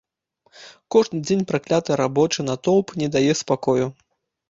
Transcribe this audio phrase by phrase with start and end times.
[0.95, 3.85] Кожны дзень пракляты рабочы натоўп не дае спакою.